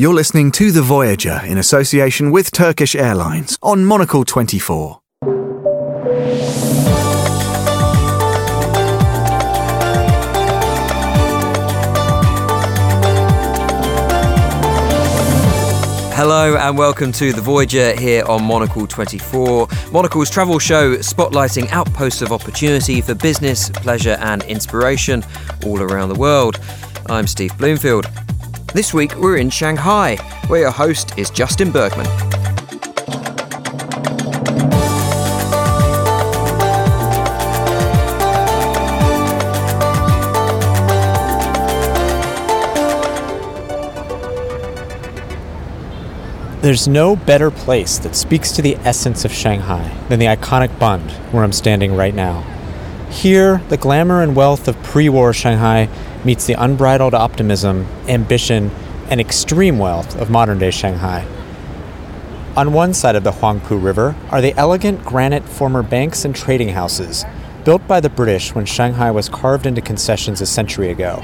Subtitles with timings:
[0.00, 4.98] You're listening to The Voyager in association with Turkish Airlines on Monocle 24.
[16.14, 22.22] Hello and welcome to The Voyager here on Monocle 24, Monocle's travel show spotlighting outposts
[22.22, 25.22] of opportunity for business, pleasure, and inspiration
[25.66, 26.58] all around the world.
[27.10, 28.06] I'm Steve Bloomfield.
[28.72, 30.14] This week we're in Shanghai,
[30.46, 32.06] where your host is Justin Bergman.
[46.62, 51.10] There's no better place that speaks to the essence of Shanghai than the iconic Bund,
[51.32, 52.42] where I'm standing right now.
[53.10, 55.88] Here, the glamour and wealth of pre war Shanghai
[56.24, 58.70] meets the unbridled optimism, ambition,
[59.08, 61.26] and extreme wealth of modern day Shanghai.
[62.56, 66.70] On one side of the Huangpu River are the elegant granite former banks and trading
[66.70, 67.24] houses,
[67.64, 71.22] built by the British when Shanghai was carved into concessions a century ago.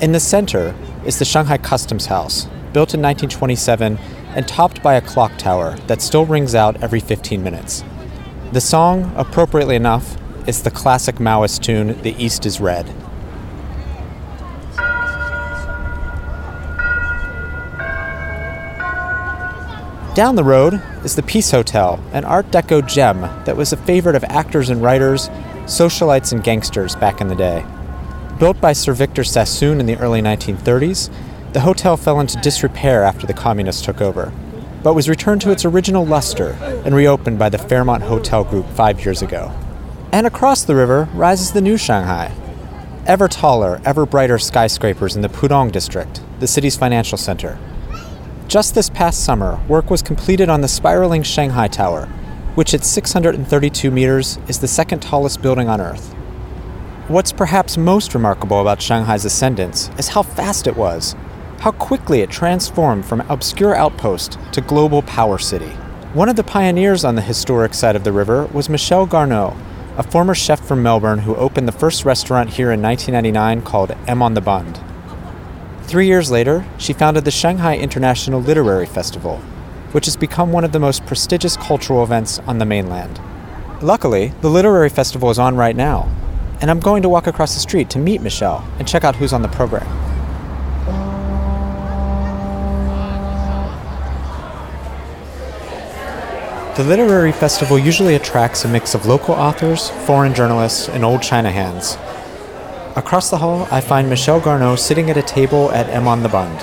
[0.00, 3.98] In the center is the Shanghai Customs House, built in 1927
[4.34, 7.82] and topped by a clock tower that still rings out every 15 minutes.
[8.52, 12.86] The song, appropriately enough, is the classic Maoist tune, The East is Red.
[20.18, 24.16] Down the road is the Peace Hotel, an Art Deco gem that was a favorite
[24.16, 25.28] of actors and writers,
[25.66, 27.64] socialites and gangsters back in the day.
[28.40, 31.08] Built by Sir Victor Sassoon in the early 1930s,
[31.52, 34.32] the hotel fell into disrepair after the communists took over,
[34.82, 39.04] but was returned to its original luster and reopened by the Fairmont Hotel Group five
[39.04, 39.52] years ago.
[40.10, 42.34] And across the river rises the new Shanghai.
[43.06, 47.56] Ever taller, ever brighter skyscrapers in the Pudong district, the city's financial center.
[48.48, 52.06] Just this past summer, work was completed on the spiraling Shanghai Tower,
[52.54, 56.14] which at 632 meters is the second tallest building on Earth.
[57.08, 61.14] What's perhaps most remarkable about Shanghai's ascendance is how fast it was
[61.60, 65.70] how quickly it transformed from obscure outpost to global power city.
[66.14, 69.56] One of the pioneers on the historic side of the river was Michelle Garnaut,
[69.96, 74.22] a former chef from Melbourne who opened the first restaurant here in 1999 called M
[74.22, 74.80] on the Bund.
[75.88, 79.38] Three years later, she founded the Shanghai International Literary Festival,
[79.92, 83.18] which has become one of the most prestigious cultural events on the mainland.
[83.80, 86.06] Luckily, the Literary Festival is on right now,
[86.60, 89.32] and I'm going to walk across the street to meet Michelle and check out who's
[89.32, 89.86] on the program.
[96.76, 101.50] The literary festival usually attracts a mix of local authors, foreign journalists, and old China
[101.50, 101.96] hands.
[102.98, 106.28] Across the hall, I find Michelle Garnaut sitting at a table at M on the
[106.28, 106.60] Bund.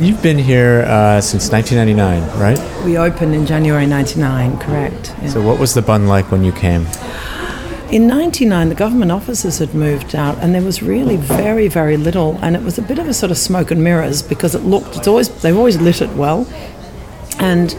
[0.00, 2.84] You've been here uh, since 1999, right?
[2.86, 5.14] We opened in January 99, correct.
[5.20, 5.28] Yeah.
[5.28, 6.86] So, what was the Bund like when you came?
[7.92, 12.38] In 99, the government offices had moved out, and there was really very, very little,
[12.40, 14.96] and it was a bit of a sort of smoke and mirrors because it looked,
[14.96, 16.50] it's always, they've always lit it well.
[17.38, 17.76] And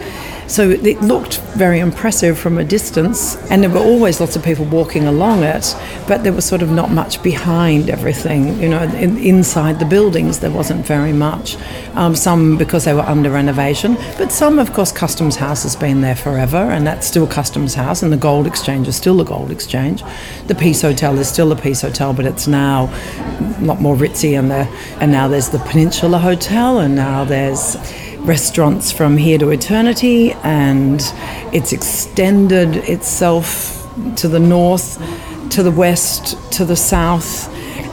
[0.50, 4.64] so it looked very impressive from a distance, and there were always lots of people
[4.64, 5.76] walking along it,
[6.08, 8.60] but there was sort of not much behind everything.
[8.60, 11.56] You know, in, inside the buildings, there wasn't very much.
[11.94, 16.00] Um, some because they were under renovation, but some, of course, Customs House has been
[16.00, 19.52] there forever, and that's still Customs House, and the Gold Exchange is still the Gold
[19.52, 20.02] Exchange.
[20.48, 22.92] The Peace Hotel is still the Peace Hotel, but it's now
[23.38, 27.76] a lot more ritzy, and, and now there's the Peninsula Hotel, and now there's
[28.26, 31.00] restaurants from here to eternity, and
[31.52, 33.76] it's extended itself
[34.16, 34.98] to the north,
[35.50, 37.48] to the west, to the south,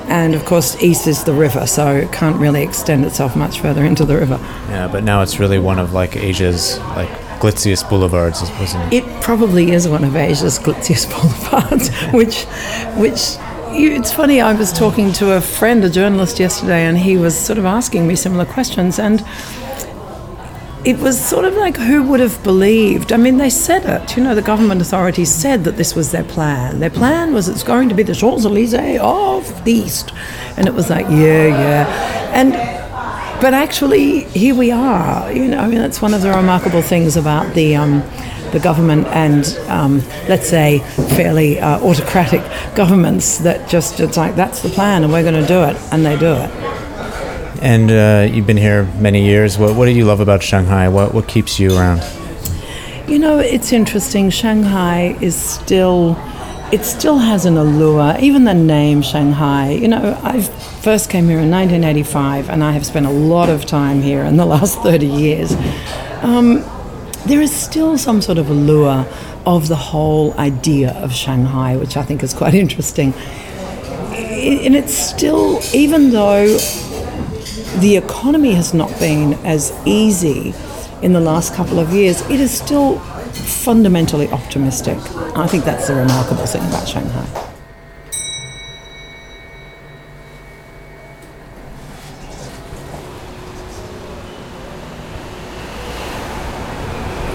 [0.10, 3.84] and of course, east is the river, so it can't really extend itself much further
[3.84, 4.40] into the river.
[4.70, 7.10] Yeah, but now it's really one of like Asia's like
[7.40, 9.04] glitziest boulevards, isn't it?
[9.04, 11.10] It probably is one of Asia's glitziest
[11.52, 12.46] boulevards, which,
[12.96, 13.38] which
[13.72, 14.40] it's funny.
[14.40, 18.08] I was talking to a friend, a journalist, yesterday, and he was sort of asking
[18.08, 19.26] me similar questions, and
[20.88, 23.12] it was sort of like who would have believed?
[23.12, 24.16] I mean, they said it.
[24.16, 26.80] You know, the government authorities said that this was their plan.
[26.80, 30.14] Their plan was it's going to be the Champs Elysees of the East,
[30.56, 32.78] and it was like, yeah, yeah, and.
[33.40, 35.32] But actually, here we are.
[35.32, 38.02] You know, I mean, that's one of the remarkable things about the um,
[38.52, 40.80] the government and um, let's say
[41.16, 42.42] fairly uh, autocratic
[42.76, 46.04] governments that just it's like that's the plan and we're going to do it and
[46.04, 46.77] they do it.
[47.62, 49.58] And uh, you've been here many years.
[49.58, 50.90] What, what do you love about Shanghai?
[50.90, 52.04] What, what keeps you around?
[53.08, 54.30] You know, it's interesting.
[54.30, 56.16] Shanghai is still,
[56.72, 58.16] it still has an allure.
[58.20, 60.50] Even the name Shanghai, you know, I've
[60.84, 64.38] first came here in 1985, and I have spent a lot of time here in
[64.38, 65.54] the last 30 years.
[66.22, 66.64] Um,
[67.26, 69.06] there is still some sort of allure
[69.46, 73.14] of the whole idea of Shanghai, which I think is quite interesting.
[74.14, 76.58] And it's still, even though
[77.76, 80.54] the economy has not been as easy
[81.02, 84.98] in the last couple of years, it is still fundamentally optimistic.
[85.38, 87.48] I think that's the remarkable thing about Shanghai.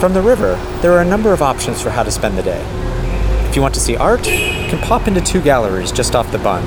[0.01, 2.61] From the river, there are a number of options for how to spend the day.
[3.49, 6.39] If you want to see art, you can pop into two galleries just off the
[6.39, 6.67] Bund,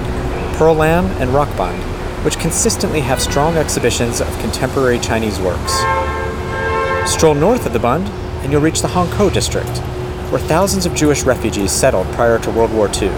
[0.55, 1.94] Pearl Lam and Rock Bund,
[2.25, 5.73] which consistently have strong exhibitions of contemporary Chinese works.
[7.07, 8.07] Stroll north of the Bund,
[8.41, 9.77] and you'll reach the Hongkou district,
[10.31, 13.09] where thousands of Jewish refugees settled prior to World War II.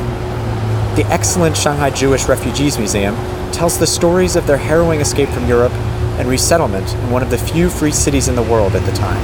[0.97, 3.15] The excellent Shanghai Jewish Refugees Museum
[3.53, 5.71] tells the stories of their harrowing escape from Europe
[6.19, 9.23] and resettlement in one of the few free cities in the world at the time.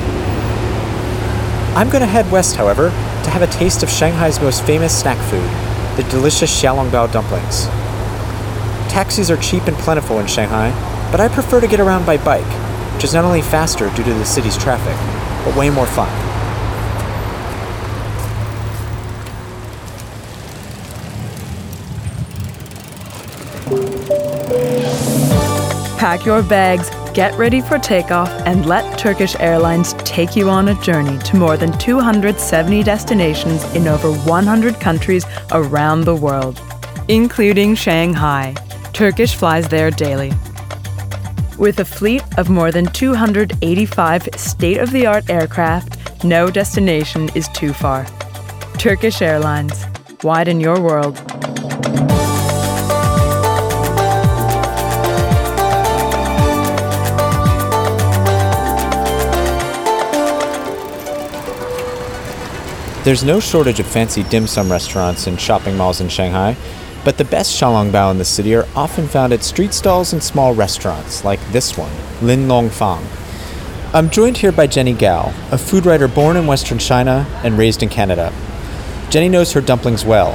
[1.76, 5.18] I'm going to head west, however, to have a taste of Shanghai's most famous snack
[5.30, 7.68] food, the delicious xiaolongbao dumplings.
[8.94, 10.70] Taxis are cheap and plentiful in Shanghai,
[11.12, 12.46] but I prefer to get around by bike,
[12.94, 14.96] which is not only faster due to the city's traffic,
[15.44, 16.08] but way more fun.
[25.98, 30.82] Pack your bags Get ready for takeoff and let Turkish Airlines take you on a
[30.82, 36.60] journey to more than 270 destinations in over 100 countries around the world,
[37.08, 38.56] including Shanghai.
[38.94, 40.32] Turkish flies there daily.
[41.58, 47.48] With a fleet of more than 285 state of the art aircraft, no destination is
[47.50, 48.06] too far.
[48.78, 49.84] Turkish Airlines.
[50.22, 51.16] Widen your world.
[63.04, 66.56] There's no shortage of fancy dim sum restaurants and shopping malls in Shanghai,
[67.04, 70.54] but the best xiaolongbao in the city are often found at street stalls and small
[70.54, 71.92] restaurants, like this one,
[72.22, 73.06] Lin Long Fang.
[73.94, 77.84] I'm joined here by Jenny Gao, a food writer born in Western China and raised
[77.84, 78.34] in Canada.
[79.10, 80.32] Jenny knows her dumplings well.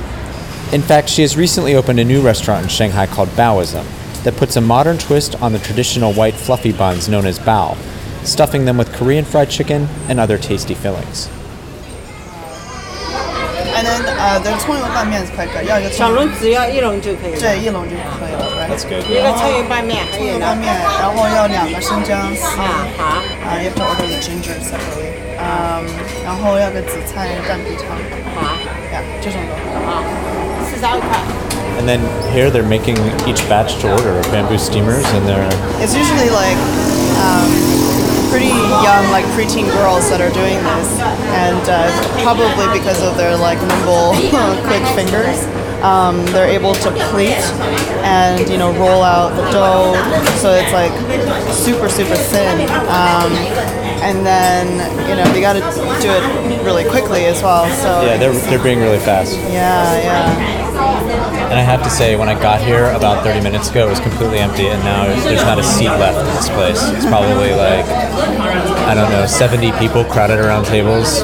[0.72, 3.84] In fact, she has recently opened a new restaurant in Shanghai called Baoism
[4.22, 7.76] that puts a modern twist on the traditional white fluffy buns known as bao,
[8.24, 11.28] stuffing them with Korean fried chicken and other tasty fillings.
[14.17, 15.69] And then uh, the 葱油拌面 is quite good.
[15.69, 17.39] 要一个小笼只要一笼就可以了。
[17.39, 18.49] 对，一笼就可以了。
[18.57, 18.73] Right.
[18.73, 19.05] That's good.
[19.05, 22.43] 一个葱油拌面，还葱有呢油拌面，然后要两个生姜丝。
[22.59, 25.13] 啊好，啊，you have to order the ginger separately.
[25.37, 25.85] Um,
[26.25, 27.93] 然后要个紫菜蛋皮汤。
[28.33, 28.57] 好，
[28.91, 29.53] 呀，这种的。
[29.85, 30.01] 好，
[30.65, 31.19] 四十二块。
[31.77, 32.01] And then
[32.33, 35.45] here they're making each batch to order of bamboo steamers, and they're
[35.81, 36.57] It's usually like
[37.21, 37.49] um,
[38.38, 38.54] pretty
[38.86, 40.88] young, like preteen girls that are doing this,
[41.34, 41.90] and uh,
[42.22, 44.14] probably because of their like nimble,
[44.70, 45.42] quick fingers,
[45.82, 47.42] um, they're able to pleat
[48.06, 49.98] and you know roll out the dough,
[50.38, 50.94] so it's like
[51.50, 52.70] super super thin.
[52.86, 53.34] Um,
[54.06, 54.78] and then
[55.10, 55.60] you know they got to
[56.00, 57.66] do it really quickly as well.
[57.82, 59.36] So yeah, they're they're being really fast.
[59.50, 60.67] yeah, yeah.
[61.48, 64.00] And I have to say, when I got here about 30 minutes ago, it was
[64.00, 66.80] completely empty, and now there's not a seat left in this place.
[66.92, 67.86] It's probably like
[68.88, 71.20] I don't know, 70 people crowded around tables.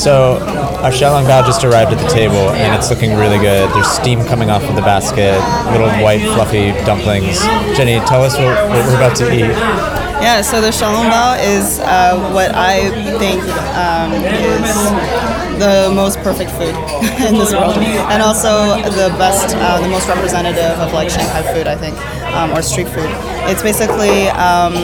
[0.00, 0.38] So
[0.82, 3.68] our xiaolong bao just arrived at the table, and it's looking really good.
[3.70, 5.34] There's steam coming off of the basket,
[5.72, 7.38] little white fluffy dumplings.
[7.76, 10.09] Jenny, tell us what, what we're about to eat.
[10.20, 13.40] Yeah, so the xiaolongbao is uh, what I think
[13.72, 14.68] um, is
[15.58, 16.74] the most perfect food
[17.26, 21.66] in this world, and also the best, uh, the most representative of like Shanghai food,
[21.66, 21.96] I think,
[22.36, 23.08] um, or street food.
[23.48, 24.74] It's basically um,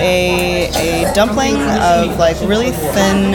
[0.00, 0.68] a,
[1.04, 3.34] a dumpling of like really thin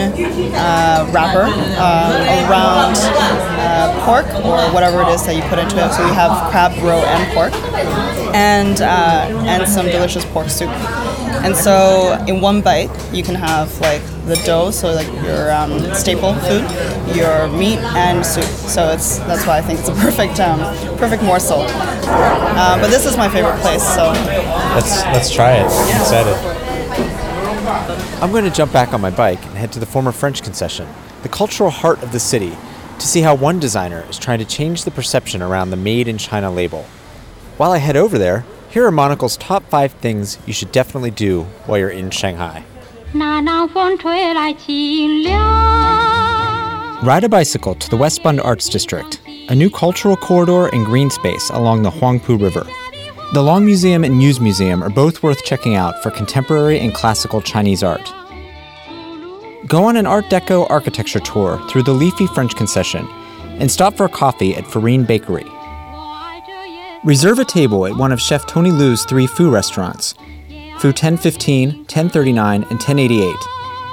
[0.54, 5.92] uh, wrapper uh, around uh, pork or whatever it is that you put into it.
[5.92, 7.52] So we have crab, roe, and pork,
[8.34, 10.70] and uh, and some delicious pork soup.
[11.44, 15.78] And so in one bite, you can have like the dough, so like your um,
[15.94, 16.64] staple food,
[17.14, 18.44] your meat, and soup.
[18.44, 20.60] So it's that's why I think it's a perfect um,
[20.96, 21.66] perfect morsel.
[21.68, 23.82] Uh, but this is my favorite place.
[23.82, 24.12] So
[24.74, 25.66] Let's let's try it.
[25.66, 26.34] I'm excited.
[28.22, 30.88] I'm going to jump back on my bike and head to the former French concession,
[31.22, 32.56] the cultural heart of the city,
[32.98, 36.16] to see how one designer is trying to change the perception around the Made in
[36.16, 36.84] China label.
[37.58, 38.44] While I head over there,
[38.74, 42.64] here are Monocle's top five things you should definitely do while you're in Shanghai.
[47.06, 51.08] Ride a bicycle to the West Bund Arts District, a new cultural corridor and green
[51.08, 52.66] space along the Huangpu River.
[53.32, 57.40] The Long Museum and Yuz Museum are both worth checking out for contemporary and classical
[57.40, 58.12] Chinese art.
[59.68, 63.06] Go on an Art Deco architecture tour through the leafy French concession
[63.60, 65.46] and stop for a coffee at Farine Bakery,
[67.04, 70.14] Reserve a table at one of Chef Tony Lu's three Fu restaurants
[70.78, 73.36] Fu 1015, 1039, and 1088,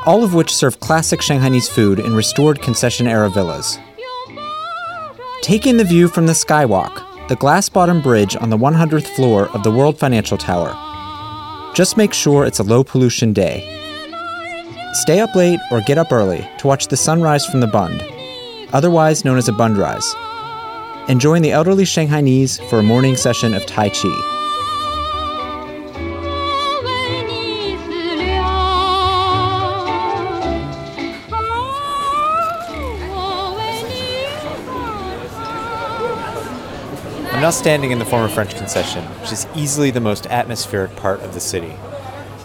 [0.06, 3.78] all of which serve classic Shanghainese food in restored concession era villas.
[5.42, 9.50] Take in the view from the Skywalk, the glass bottom bridge on the 100th floor
[9.50, 10.74] of the World Financial Tower.
[11.76, 13.60] Just make sure it's a low pollution day.
[14.94, 18.02] Stay up late or get up early to watch the sunrise from the Bund,
[18.72, 20.16] otherwise known as a Bund rise
[21.12, 24.08] and join the elderly Shanghainese for a morning session of Tai Chi.
[37.28, 41.20] I'm now standing in the former French concession, which is easily the most atmospheric part
[41.20, 41.74] of the city.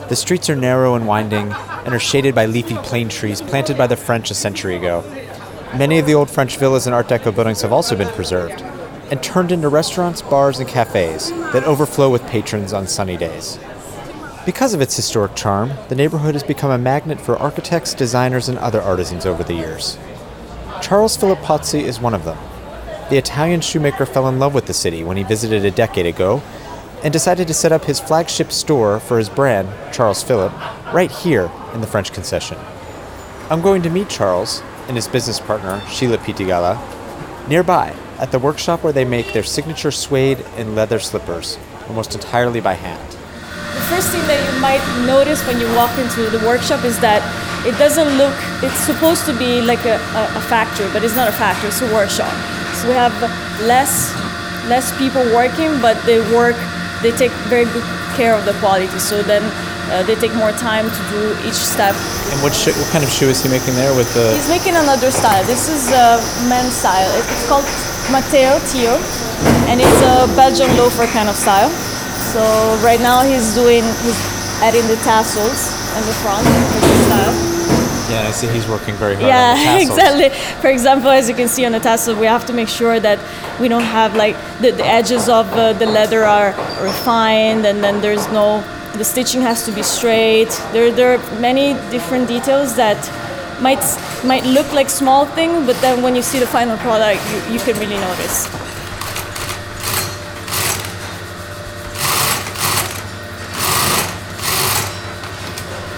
[0.09, 3.87] The streets are narrow and winding and are shaded by leafy plane trees planted by
[3.87, 5.05] the French a century ago
[5.79, 8.63] Many of the old French villas and Art Deco buildings have also been preserved
[9.11, 13.59] and turned into restaurants, bars, and cafes that overflow with patrons on sunny days.
[14.47, 18.57] Because of its historic charm, the neighborhood has become a magnet for architects, designers, and
[18.57, 19.99] other artisans over the years.
[20.81, 22.39] Charles Philip Pozzi is one of them.
[23.11, 26.43] The Italian shoemaker fell in love with the city when he visited a decade ago
[27.05, 30.55] and decided to set up his flagship store for his brand, Charles Philip,
[30.95, 32.57] right here in the French concession.
[33.51, 36.77] I'm going to meet Charles and his business partner, Sheila Pitigala,
[37.49, 42.61] nearby at the workshop where they make their signature suede and leather slippers, almost entirely
[42.61, 43.11] by hand.
[43.77, 47.21] The first thing that you might notice when you walk into the workshop is that
[47.67, 51.29] it doesn't look, it's supposed to be like a, a, a factory, but it's not
[51.29, 52.33] a factory, it's a workshop.
[52.79, 53.13] So we have
[53.67, 54.15] less,
[54.69, 56.57] less people working, but they work,
[57.03, 57.85] they take very good
[58.17, 58.87] care of the quality.
[58.99, 59.45] So then
[59.91, 61.95] uh, they take more time to do each step.
[62.33, 64.35] And what, sh- what kind of shoe is he making there with the.
[64.35, 65.45] He's making another style.
[65.45, 67.09] This is a men's style.
[67.19, 67.65] It's called
[68.11, 68.99] Matteo Tio,
[69.71, 71.71] and it's a Belgian loafer kind of style.
[72.33, 72.43] So
[72.85, 74.19] right now he's doing, he's
[74.63, 77.57] adding the tassels in the front with this style.
[78.11, 80.29] Yeah, I see he's working very hard on the Yeah, exactly.
[80.61, 83.19] For example, as you can see on the tassel, we have to make sure that
[83.61, 86.51] we don't have like the, the edges of uh, the leather are
[86.83, 88.63] refined, and then there's no
[88.97, 90.51] the stitching has to be straight.
[90.73, 92.99] There, there are many different details that
[93.61, 93.83] might
[94.25, 97.61] might look like small thing, but then when you see the final product, you, you
[97.61, 98.47] can really notice.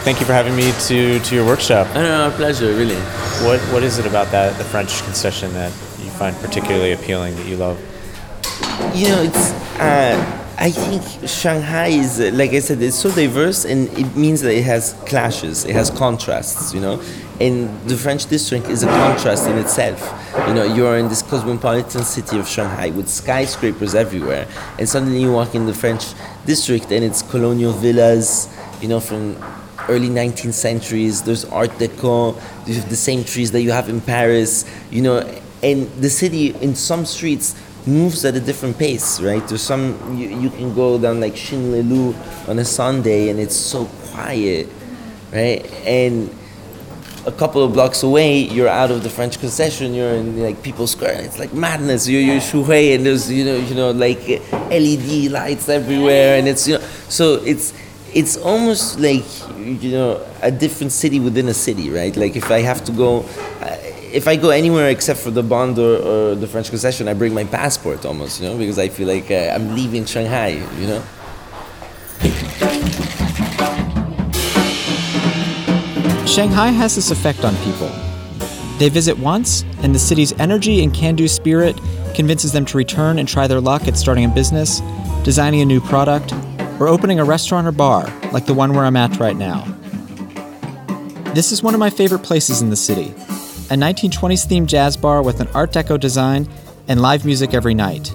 [0.05, 1.87] Thank you for having me to, to your workshop.
[1.95, 2.97] No, no, no, pleasure, really.
[3.45, 7.47] What what is it about that the French concession that you find particularly appealing that
[7.47, 7.78] you love?
[8.95, 9.52] You know, it's.
[9.78, 14.54] Uh, I think Shanghai is, like I said, it's so diverse, and it means that
[14.54, 16.74] it has clashes, it has contrasts.
[16.74, 17.02] You know,
[17.40, 20.00] and the French district is a contrast in itself.
[20.48, 24.48] You know, you are in this cosmopolitan city of Shanghai with skyscrapers everywhere,
[24.80, 26.06] and suddenly you walk in the French
[26.44, 28.48] district, and it's colonial villas.
[28.82, 29.36] You know, from
[29.88, 31.22] early 19th centuries.
[31.22, 32.34] There's Art Deco.
[32.66, 34.64] You have the same trees that you have in Paris.
[34.90, 37.54] You know, and the city in some streets
[37.88, 39.47] moves at a different pace, right?
[39.49, 42.14] There's some you, you can go down like Xinle Lu
[42.47, 44.68] on a Sunday and it's so quiet,
[45.33, 45.64] right?
[45.87, 46.30] And
[47.26, 49.95] a couple of blocks away, you're out of the French concession.
[49.95, 52.09] You're in like People's Square, and it's like madness.
[52.09, 54.26] You're you're Xuhui, and there's you know you know like
[54.71, 57.75] LED lights everywhere, and it's you know so it's
[58.14, 59.25] it's almost like
[59.59, 62.16] you know a different city within a city, right?
[62.16, 63.25] Like if I have to go,
[64.12, 67.34] if I go anywhere except for the Bond or, or the French concession, I bring
[67.34, 70.48] my passport almost, you know, because I feel like uh, I'm leaving Shanghai,
[70.78, 71.04] you know.
[76.26, 77.90] Shanghai has this effect on people.
[78.78, 81.78] They visit once, and the city's energy and can do spirit
[82.14, 84.80] convinces them to return and try their luck at starting a business,
[85.24, 86.32] designing a new product,
[86.80, 89.64] or opening a restaurant or bar, like the one where I'm at right now.
[91.34, 93.14] This is one of my favorite places in the city
[93.70, 96.48] a 1920s themed jazz bar with an Art Deco design
[96.88, 98.14] and live music every night.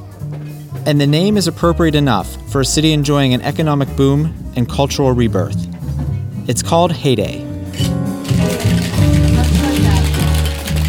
[0.87, 5.11] And the name is appropriate enough for a city enjoying an economic boom and cultural
[5.11, 5.67] rebirth.
[6.49, 7.41] It's called Heyday.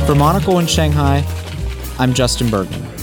[0.06, 1.22] For Monocle in Shanghai,
[1.98, 2.93] I'm Justin Bergman.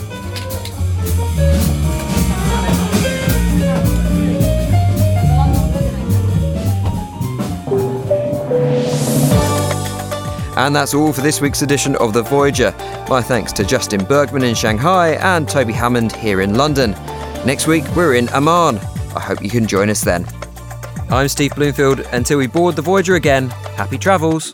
[10.62, 12.72] And that's all for this week's edition of The Voyager.
[13.10, 16.91] My thanks to Justin Bergman in Shanghai and Toby Hammond here in London.
[17.48, 18.77] Next week, we're in Amman.
[19.15, 20.24] I hope you can join us then.
[21.10, 22.01] I'm Steve Bloomfield.
[22.12, 24.53] Until we board the Voyager again, happy travels.